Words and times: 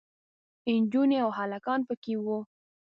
نجونې 0.81 1.17
او 1.23 1.29
هلکان 1.39 1.79
پکې 1.87 2.13
وو. 2.23 2.39